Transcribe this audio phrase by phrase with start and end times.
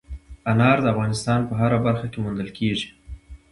[0.51, 2.89] انار د افغانستان په هره برخه کې موندل کېږي.